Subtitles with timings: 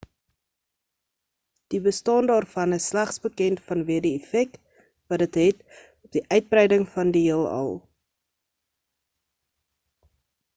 [1.73, 4.57] die bestaan daarvan is slegs bekend vanweë die effek
[5.13, 5.61] wat dit het
[6.09, 7.71] op die uitbreiding van die heelal